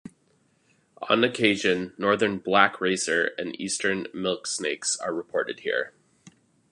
On 1.11 1.23
occasion 1.23 1.93
northern 1.95 2.39
"black" 2.39 2.81
racer 2.81 3.33
and 3.37 3.53
eastern 3.61 4.05
milksnakes 4.05 4.99
are 4.99 5.13
reported 5.13 5.59
here. 5.59 5.93